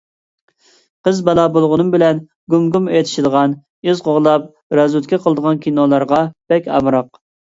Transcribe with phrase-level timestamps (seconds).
[1.07, 2.21] قىز بالا بولغىنىم بىلەن
[2.53, 3.53] گۇم-گۇم ئېتىشىدىغان،
[3.89, 7.23] ئىز قوغلاپ رازۋېدكا قىلىدىغان كىنولارغا بەك ئامراق.